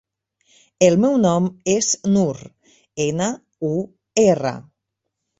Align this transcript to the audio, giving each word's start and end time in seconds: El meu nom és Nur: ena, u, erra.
El 0.85 0.95
meu 1.01 1.17
nom 1.25 1.49
és 1.73 1.89
Nur: 2.15 2.39
ena, 3.05 3.27
u, 3.69 3.75
erra. 4.23 4.55